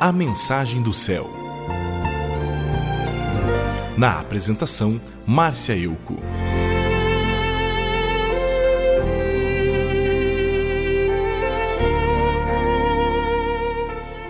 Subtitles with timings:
[0.00, 1.30] A Mensagem do Céu.
[3.96, 6.16] Na apresentação, Márcia Euco.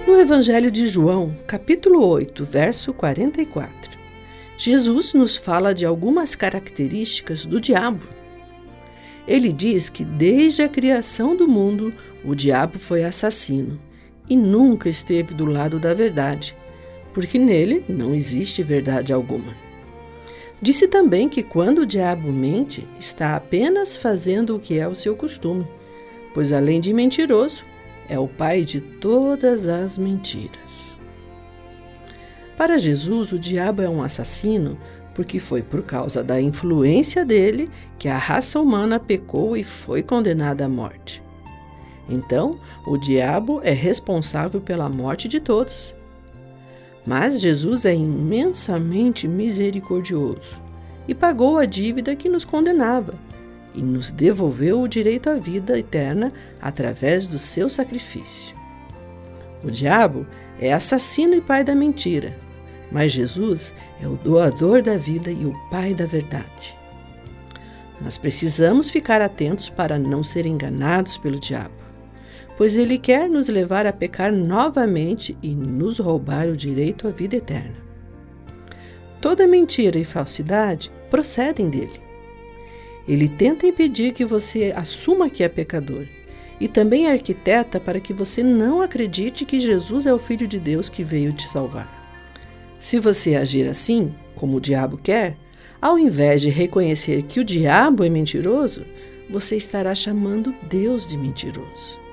[0.07, 3.99] No Evangelho de João, capítulo 8, verso 44,
[4.59, 8.07] Jesus nos fala de algumas características do diabo.
[9.27, 11.91] Ele diz que desde a criação do mundo,
[12.23, 13.81] o diabo foi assassino
[14.29, 16.57] e nunca esteve do lado da verdade,
[17.13, 19.55] porque nele não existe verdade alguma.
[20.61, 25.15] Disse também que quando o diabo mente, está apenas fazendo o que é o seu
[25.15, 25.67] costume,
[26.33, 27.63] pois além de mentiroso,
[28.09, 30.95] é o pai de todas as mentiras.
[32.57, 34.79] Para Jesus, o diabo é um assassino
[35.15, 40.65] porque foi por causa da influência dele que a raça humana pecou e foi condenada
[40.65, 41.24] à morte.
[42.09, 42.53] Então,
[42.87, 45.95] o diabo é responsável pela morte de todos.
[47.07, 50.63] Mas Jesus é imensamente misericordioso
[51.07, 53.15] e pagou a dívida que nos condenava
[53.75, 56.29] e nos devolveu o direito à vida eterna
[56.61, 58.57] através do seu sacrifício.
[59.63, 60.27] O diabo
[60.59, 62.37] é assassino e pai da mentira,
[62.91, 66.75] mas Jesus é o doador da vida e o pai da verdade.
[68.01, 71.84] Nós precisamos ficar atentos para não ser enganados pelo diabo
[72.57, 77.37] pois ele quer nos levar a pecar novamente e nos roubar o direito à vida
[77.37, 77.77] eterna.
[79.21, 82.01] Toda mentira e falsidade procedem dele.
[83.09, 86.07] Ele tenta impedir que você assuma que é pecador
[86.61, 90.89] e também arquiteta para que você não acredite que Jesus é o Filho de Deus
[90.89, 92.03] que veio te salvar.
[92.79, 95.37] Se você agir assim, como o diabo quer,
[95.81, 98.85] ao invés de reconhecer que o diabo é mentiroso,
[99.29, 102.04] você estará chamando Deus de mentiroso.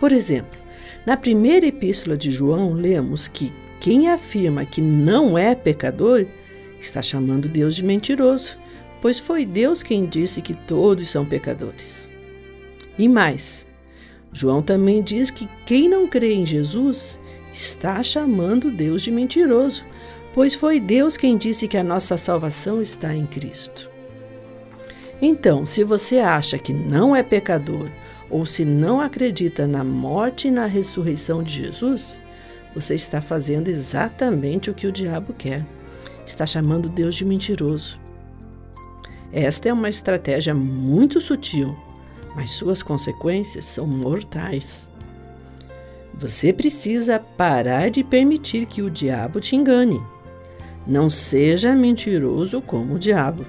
[0.00, 0.58] Por exemplo,
[1.04, 6.26] na primeira epístola de João, lemos que quem afirma que não é pecador
[6.80, 8.56] está chamando Deus de mentiroso,
[9.00, 12.10] pois foi Deus quem disse que todos são pecadores.
[12.98, 13.66] E mais,
[14.32, 17.18] João também diz que quem não crê em Jesus
[17.52, 19.84] está chamando Deus de mentiroso,
[20.32, 23.90] pois foi Deus quem disse que a nossa salvação está em Cristo.
[25.20, 27.90] Então, se você acha que não é pecador
[28.30, 32.18] ou se não acredita na morte e na ressurreição de Jesus,
[32.74, 35.66] você está fazendo exatamente o que o diabo quer.
[36.24, 37.98] Está chamando Deus de mentiroso.
[39.32, 41.76] Esta é uma estratégia muito sutil,
[42.36, 44.90] mas suas consequências são mortais.
[46.14, 50.00] Você precisa parar de permitir que o diabo te engane.
[50.86, 53.44] Não seja mentiroso como o diabo,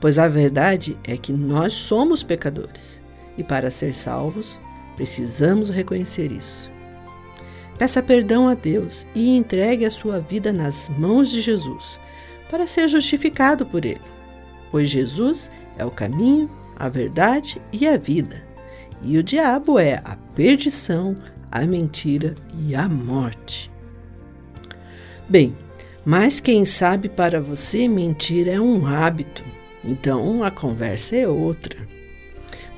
[0.00, 2.99] pois a verdade é que nós somos pecadores
[3.40, 4.60] e para ser salvos,
[4.94, 6.70] precisamos reconhecer isso.
[7.78, 11.98] Peça perdão a Deus e entregue a sua vida nas mãos de Jesus,
[12.50, 14.00] para ser justificado por Ele,
[14.70, 15.48] pois Jesus
[15.78, 18.44] é o caminho, a verdade e a vida,
[19.02, 21.14] e o diabo é a perdição,
[21.50, 23.70] a mentira e a morte.
[25.26, 25.56] Bem,
[26.04, 29.42] mas quem sabe para você mentir é um hábito,
[29.82, 31.99] então a conversa é outra.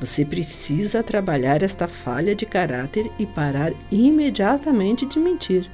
[0.02, 5.70] Você precisa trabalhar esta falha de caráter e parar imediatamente de mentir.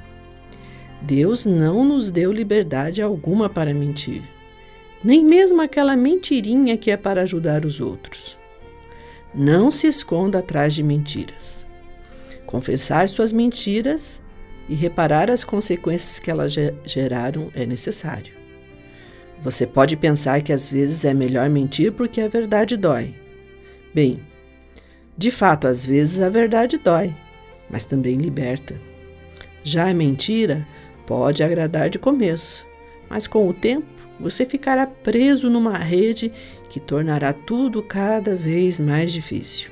[1.01, 4.23] Deus não nos deu liberdade alguma para mentir,
[5.03, 8.37] nem mesmo aquela mentirinha que é para ajudar os outros.
[9.35, 11.67] Não se esconda atrás de mentiras.
[12.45, 14.21] Confessar suas mentiras
[14.69, 18.35] e reparar as consequências que elas geraram é necessário.
[19.43, 23.15] Você pode pensar que às vezes é melhor mentir porque a verdade dói.
[23.95, 24.21] Bem,
[25.17, 27.15] de fato, às vezes a verdade dói,
[27.69, 28.81] mas também liberta.
[29.65, 30.65] Já a mentira
[31.07, 32.65] pode agradar de começo,
[33.09, 33.87] mas com o tempo
[34.21, 36.31] você ficará preso numa rede
[36.69, 39.71] que tornará tudo cada vez mais difícil.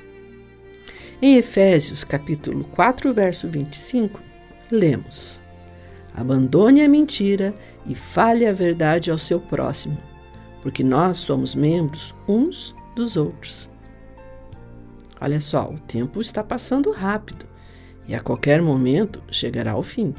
[1.21, 4.19] Em Efésios capítulo 4, verso 25,
[4.71, 5.41] lemos:
[6.13, 7.53] Abandone a mentira
[7.85, 9.97] e fale a verdade ao seu próximo,
[10.61, 13.69] porque nós somos membros uns dos outros.
[15.19, 17.45] Olha só, o tempo está passando rápido
[18.07, 20.13] e a qualquer momento chegará ao fim.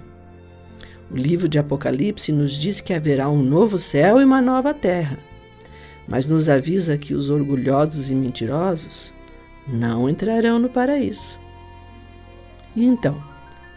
[1.11, 5.19] O livro de Apocalipse nos diz que haverá um novo céu e uma nova terra,
[6.07, 9.15] mas nos avisa que os orgulhosos e mentirosos
[9.67, 11.39] não entrarão no paraíso.
[12.77, 13.23] E então,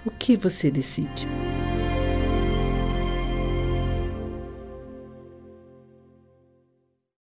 [0.05, 1.27] o que você decide?